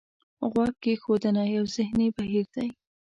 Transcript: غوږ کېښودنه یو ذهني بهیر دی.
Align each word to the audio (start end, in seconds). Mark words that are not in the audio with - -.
غوږ 0.51 0.73
کېښودنه 0.83 1.43
یو 1.55 1.65
ذهني 1.75 2.07
بهیر 2.17 2.45
دی. 2.55 2.69